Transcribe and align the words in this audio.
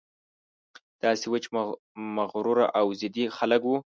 داسې 1.03 1.25
وچ 1.33 1.45
مغروره 2.17 2.65
او 2.79 2.85
ضدي 2.99 3.25
خلک 3.37 3.61
وو. 3.65 3.77